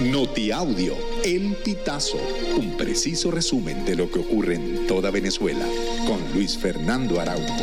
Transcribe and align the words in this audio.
Notiaudio, 0.00 0.96
El 1.24 1.54
Pitazo, 1.64 2.18
un 2.58 2.76
preciso 2.76 3.30
resumen 3.30 3.84
de 3.84 3.94
lo 3.94 4.10
que 4.10 4.18
ocurre 4.18 4.56
en 4.56 4.88
toda 4.88 5.12
Venezuela, 5.12 5.64
con 6.04 6.20
Luis 6.34 6.58
Fernando 6.58 7.20
Araújo. 7.20 7.54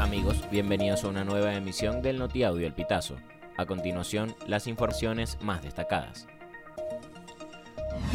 Amigos, 0.00 0.38
bienvenidos 0.50 1.04
a 1.04 1.08
una 1.08 1.24
nueva 1.24 1.54
emisión 1.54 2.00
del 2.00 2.18
Notiaudio, 2.18 2.66
El 2.66 2.72
Pitazo. 2.72 3.16
A 3.58 3.66
continuación, 3.66 4.34
las 4.46 4.66
informaciones 4.66 5.36
más 5.42 5.62
destacadas. 5.62 6.26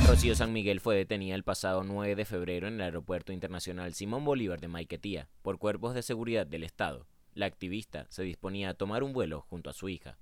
Rocío 0.08 0.34
San 0.34 0.52
Miguel 0.52 0.80
fue 0.80 0.96
detenida 0.96 1.36
el 1.36 1.44
pasado 1.44 1.84
9 1.84 2.16
de 2.16 2.26
febrero 2.26 2.68
en 2.68 2.74
el 2.76 2.82
Aeropuerto 2.82 3.32
Internacional 3.34 3.94
Simón 3.94 4.26
Bolívar 4.26 4.60
de 4.60 4.68
Maiquetía 4.68 5.30
por 5.44 5.60
cuerpos 5.60 5.94
de 5.94 6.02
seguridad 6.02 6.48
del 6.48 6.64
Estado 6.64 7.06
la 7.34 7.46
activista 7.46 8.06
se 8.10 8.24
disponía 8.24 8.70
a 8.70 8.74
tomar 8.74 9.04
un 9.04 9.14
vuelo 9.14 9.42
junto 9.42 9.70
a 9.70 9.74
su 9.74 9.90
hija. 9.90 10.18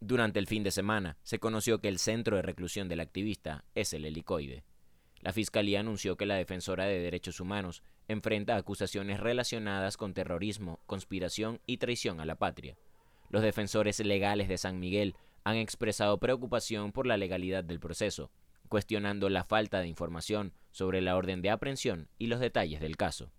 Durante 0.00 0.38
el 0.38 0.46
fin 0.46 0.62
de 0.62 0.70
semana 0.70 1.18
se 1.22 1.38
conoció 1.38 1.80
que 1.80 1.88
el 1.88 1.98
centro 1.98 2.36
de 2.36 2.42
reclusión 2.42 2.88
del 2.88 3.00
activista 3.00 3.64
es 3.74 3.92
el 3.92 4.04
helicoide. 4.04 4.64
La 5.20 5.32
Fiscalía 5.32 5.80
anunció 5.80 6.16
que 6.16 6.24
la 6.24 6.36
defensora 6.36 6.84
de 6.84 6.98
derechos 6.98 7.40
humanos 7.40 7.82
enfrenta 8.08 8.56
acusaciones 8.56 9.20
relacionadas 9.20 9.96
con 9.96 10.14
terrorismo, 10.14 10.80
conspiración 10.86 11.60
y 11.66 11.76
traición 11.76 12.20
a 12.20 12.24
la 12.24 12.36
patria. 12.36 12.76
Los 13.28 13.42
defensores 13.42 14.00
legales 14.00 14.48
de 14.48 14.58
San 14.58 14.80
Miguel 14.80 15.14
han 15.44 15.56
expresado 15.56 16.18
preocupación 16.18 16.92
por 16.92 17.06
la 17.06 17.16
legalidad 17.16 17.62
del 17.62 17.80
proceso, 17.80 18.30
cuestionando 18.68 19.28
la 19.28 19.44
falta 19.44 19.80
de 19.80 19.88
información 19.88 20.52
sobre 20.70 21.02
la 21.02 21.16
orden 21.16 21.42
de 21.42 21.50
aprehensión 21.50 22.08
y 22.18 22.28
los 22.28 22.40
detalles 22.40 22.80
del 22.80 22.96
caso. 22.96 23.30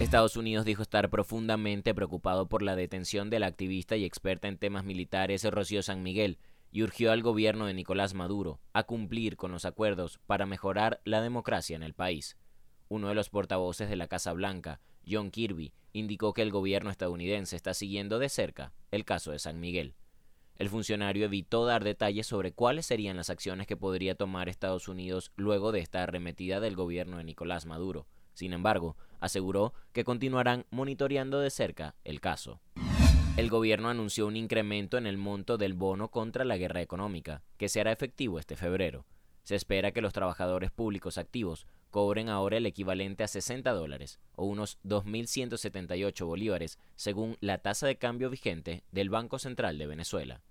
Estados 0.00 0.36
Unidos 0.36 0.64
dijo 0.64 0.82
estar 0.82 1.10
profundamente 1.10 1.94
preocupado 1.94 2.48
por 2.48 2.62
la 2.62 2.74
detención 2.76 3.30
de 3.30 3.38
la 3.38 3.46
activista 3.46 3.96
y 3.96 4.04
experta 4.04 4.48
en 4.48 4.58
temas 4.58 4.84
militares 4.84 5.44
Rocío 5.44 5.82
San 5.82 6.02
Miguel 6.02 6.38
y 6.72 6.82
urgió 6.82 7.12
al 7.12 7.22
gobierno 7.22 7.66
de 7.66 7.74
Nicolás 7.74 8.14
Maduro 8.14 8.60
a 8.72 8.84
cumplir 8.84 9.36
con 9.36 9.52
los 9.52 9.64
acuerdos 9.64 10.18
para 10.26 10.46
mejorar 10.46 11.00
la 11.04 11.20
democracia 11.20 11.76
en 11.76 11.82
el 11.82 11.94
país. 11.94 12.36
Uno 12.88 13.08
de 13.08 13.14
los 13.14 13.30
portavoces 13.30 13.88
de 13.88 13.96
la 13.96 14.08
Casa 14.08 14.32
Blanca, 14.32 14.80
John 15.08 15.30
Kirby, 15.30 15.72
indicó 15.92 16.32
que 16.32 16.42
el 16.42 16.50
gobierno 16.50 16.90
estadounidense 16.90 17.56
está 17.56 17.74
siguiendo 17.74 18.18
de 18.18 18.28
cerca 18.28 18.72
el 18.90 19.04
caso 19.04 19.30
de 19.30 19.38
San 19.38 19.60
Miguel. 19.60 19.94
El 20.56 20.68
funcionario 20.68 21.24
evitó 21.24 21.64
dar 21.64 21.84
detalles 21.84 22.26
sobre 22.26 22.52
cuáles 22.52 22.86
serían 22.86 23.16
las 23.16 23.30
acciones 23.30 23.66
que 23.66 23.76
podría 23.76 24.14
tomar 24.14 24.48
Estados 24.48 24.88
Unidos 24.88 25.32
luego 25.36 25.72
de 25.72 25.80
esta 25.80 26.02
arremetida 26.02 26.60
del 26.60 26.76
gobierno 26.76 27.18
de 27.18 27.24
Nicolás 27.24 27.66
Maduro. 27.66 28.06
Sin 28.34 28.52
embargo, 28.52 28.96
aseguró 29.22 29.72
que 29.92 30.04
continuarán 30.04 30.66
monitoreando 30.70 31.38
de 31.38 31.48
cerca 31.48 31.94
el 32.04 32.20
caso. 32.20 32.60
El 33.36 33.48
gobierno 33.48 33.88
anunció 33.88 34.26
un 34.26 34.36
incremento 34.36 34.98
en 34.98 35.06
el 35.06 35.16
monto 35.16 35.56
del 35.56 35.74
bono 35.74 36.10
contra 36.10 36.44
la 36.44 36.58
guerra 36.58 36.82
económica, 36.82 37.42
que 37.56 37.68
se 37.68 37.80
hará 37.80 37.92
efectivo 37.92 38.38
este 38.38 38.56
febrero. 38.56 39.06
Se 39.44 39.54
espera 39.54 39.92
que 39.92 40.02
los 40.02 40.12
trabajadores 40.12 40.72
públicos 40.72 41.18
activos 41.18 41.66
cobren 41.90 42.28
ahora 42.28 42.56
el 42.56 42.66
equivalente 42.66 43.22
a 43.22 43.28
60 43.28 43.70
dólares, 43.72 44.18
o 44.34 44.44
unos 44.44 44.78
2.178 44.84 46.26
bolívares, 46.26 46.78
según 46.96 47.36
la 47.40 47.58
tasa 47.58 47.86
de 47.86 47.96
cambio 47.96 48.28
vigente 48.28 48.82
del 48.90 49.08
Banco 49.08 49.38
Central 49.38 49.78
de 49.78 49.86
Venezuela. 49.86 50.42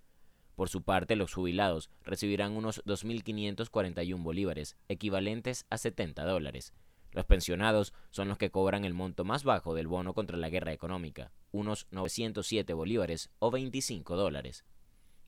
Por 0.56 0.70
su 0.70 0.82
parte, 0.82 1.16
los 1.16 1.34
jubilados 1.34 1.90
recibirán 2.04 2.54
unos 2.54 2.84
2.541 2.86 4.24
bolívares, 4.24 4.78
equivalentes 4.88 5.66
a 5.70 5.78
70 5.78 6.24
dólares, 6.24 6.74
los 7.12 7.26
pensionados 7.26 7.94
son 8.10 8.28
los 8.28 8.38
que 8.38 8.52
cobran 8.52 8.86
el 8.86 8.94
monto 8.94 9.24
más 9.24 9.44
bajo 9.44 9.74
del 9.74 9.88
bono 9.88 10.14
contra 10.14 10.38
la 10.38 10.50
guerra 10.50 10.74
económica, 10.74 11.32
unos 11.52 11.88
907 11.92 12.74
bolívares 12.74 13.30
o 13.40 13.52
25 13.52 14.16
dólares. 14.16 14.66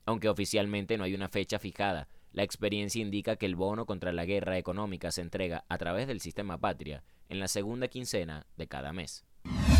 Aunque 0.06 0.28
oficialmente 0.28 0.98
no 0.98 1.04
hay 1.04 1.14
una 1.14 1.28
fecha 1.28 1.58
fijada, 1.58 2.08
la 2.32 2.42
experiencia 2.42 3.00
indica 3.00 3.36
que 3.36 3.46
el 3.46 3.54
bono 3.54 3.86
contra 3.86 4.12
la 4.12 4.24
guerra 4.24 4.58
económica 4.58 5.12
se 5.12 5.20
entrega 5.20 5.64
a 5.68 5.78
través 5.78 6.06
del 6.08 6.20
sistema 6.20 6.58
Patria 6.58 7.04
en 7.28 7.38
la 7.38 7.48
segunda 7.48 7.88
quincena 7.88 8.46
de 8.56 8.66
cada 8.66 8.92
mes. 8.92 9.24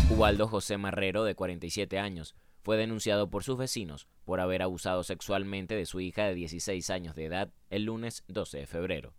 Ubaldo 0.09 0.47
José 0.47 0.77
Marrero, 0.77 1.23
de 1.23 1.35
47 1.35 1.99
años, 1.99 2.35
fue 2.61 2.77
denunciado 2.77 3.29
por 3.29 3.43
sus 3.43 3.57
vecinos 3.57 4.07
por 4.23 4.39
haber 4.39 4.61
abusado 4.61 5.03
sexualmente 5.03 5.75
de 5.75 5.85
su 5.85 5.99
hija 5.99 6.25
de 6.25 6.35
16 6.35 6.89
años 6.89 7.15
de 7.15 7.25
edad 7.25 7.51
el 7.69 7.83
lunes 7.83 8.23
12 8.27 8.59
de 8.59 8.67
febrero. 8.67 9.13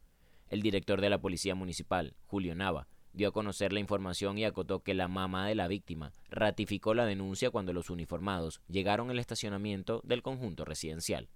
El 0.48 0.62
director 0.62 1.00
de 1.00 1.10
la 1.10 1.20
Policía 1.20 1.54
Municipal, 1.54 2.14
Julio 2.26 2.54
Nava, 2.54 2.86
dio 3.12 3.28
a 3.28 3.32
conocer 3.32 3.72
la 3.72 3.80
información 3.80 4.36
y 4.36 4.44
acotó 4.44 4.82
que 4.82 4.94
la 4.94 5.08
mamá 5.08 5.48
de 5.48 5.54
la 5.54 5.68
víctima 5.68 6.12
ratificó 6.28 6.92
la 6.92 7.06
denuncia 7.06 7.50
cuando 7.50 7.72
los 7.72 7.88
uniformados 7.88 8.60
llegaron 8.68 9.10
al 9.10 9.18
estacionamiento 9.18 10.02
del 10.04 10.22
conjunto 10.22 10.64
residencial. 10.64 11.28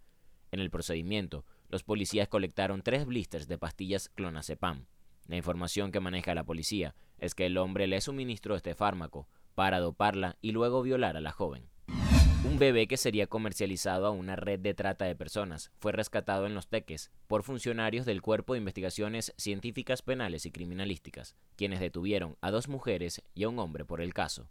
En 0.53 0.60
el 0.60 0.70
procedimiento, 0.70 1.44
los 1.69 1.82
policías 1.82 2.28
colectaron 2.28 2.82
tres 2.82 3.06
blisters 3.06 3.49
de 3.49 3.56
pastillas 3.56 4.10
clonazepam. 4.10 4.84
La 5.26 5.37
información 5.37 5.91
que 5.91 6.00
maneja 6.00 6.34
la 6.34 6.44
policía 6.44 6.94
es 7.19 7.34
que 7.34 7.47
el 7.47 7.56
hombre 7.56 7.87
le 7.87 8.00
suministró 8.00 8.56
este 8.56 8.75
fármaco 8.75 9.28
para 9.54 9.81
doparla 9.81 10.37
y 10.41 10.53
luego 10.53 10.82
violar 10.82 11.16
a 11.16 11.20
la 11.20 11.32
joven. 11.32 11.69
Un 12.43 12.59
bebé 12.59 12.87
que 12.89 12.97
sería 12.97 13.27
comercializado 13.27 14.06
a 14.06 14.11
una 14.11 14.34
red 14.34 14.59
de 14.61 14.73
trata 14.73 15.05
de 15.05 15.15
personas 15.15 15.71
fue 15.78 15.93
rescatado 15.93 16.47
en 16.47 16.55
Los 16.55 16.69
Teques 16.69 17.11
por 17.27 17.43
funcionarios 17.43 18.06
del 18.06 18.23
Cuerpo 18.23 18.55
de 18.55 18.61
Investigaciones 18.61 19.34
Científicas 19.37 20.01
Penales 20.01 20.47
y 20.47 20.50
Criminalísticas, 20.50 21.37
quienes 21.56 21.81
detuvieron 21.81 22.39
a 22.41 22.50
dos 22.50 22.69
mujeres 22.69 23.23
y 23.34 23.45
a 23.45 23.50
un 23.50 23.59
hombre 23.59 23.84
por 23.84 24.00
el 24.00 24.15
caso. 24.15 24.49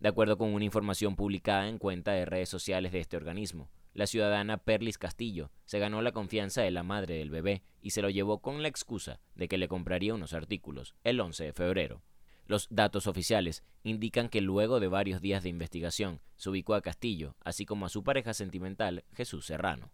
De 0.00 0.08
acuerdo 0.08 0.36
con 0.36 0.52
una 0.52 0.66
información 0.66 1.16
publicada 1.16 1.66
en 1.68 1.78
cuenta 1.78 2.12
de 2.12 2.26
redes 2.26 2.50
sociales 2.50 2.92
de 2.92 3.00
este 3.00 3.16
organismo, 3.16 3.70
la 3.94 4.06
ciudadana 4.06 4.58
Perlis 4.58 4.98
Castillo 4.98 5.50
se 5.64 5.78
ganó 5.78 6.02
la 6.02 6.12
confianza 6.12 6.60
de 6.60 6.72
la 6.72 6.82
madre 6.82 7.14
del 7.14 7.30
bebé 7.30 7.62
y 7.80 7.90
se 7.90 8.02
lo 8.02 8.10
llevó 8.10 8.42
con 8.42 8.60
la 8.60 8.68
excusa 8.68 9.18
de 9.34 9.48
que 9.48 9.56
le 9.56 9.68
compraría 9.68 10.14
unos 10.14 10.34
artículos 10.34 10.94
el 11.04 11.20
11 11.20 11.44
de 11.44 11.52
febrero. 11.54 12.02
Los 12.46 12.66
datos 12.70 13.06
oficiales 13.06 13.64
indican 13.82 14.28
que 14.28 14.40
luego 14.40 14.78
de 14.78 14.88
varios 14.88 15.22
días 15.22 15.42
de 15.42 15.48
investigación 15.48 16.20
se 16.36 16.50
ubicó 16.50 16.74
a 16.74 16.82
Castillo, 16.82 17.36
así 17.42 17.64
como 17.64 17.86
a 17.86 17.88
su 17.88 18.04
pareja 18.04 18.34
sentimental, 18.34 19.04
Jesús 19.14 19.46
Serrano. 19.46 19.90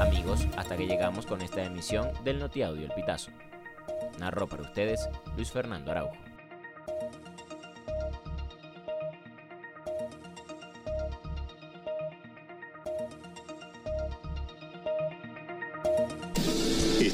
Amigos, 0.00 0.46
hasta 0.56 0.76
que 0.76 0.86
llegamos 0.86 1.26
con 1.26 1.42
esta 1.42 1.64
emisión 1.64 2.08
del 2.24 2.38
Notiaudio 2.38 2.86
El 2.86 2.94
Pitazo. 2.94 3.30
Narró 4.18 4.46
para 4.46 4.62
ustedes 4.62 5.08
Luis 5.36 5.50
Fernando 5.50 5.90
Araujo. 5.90 6.27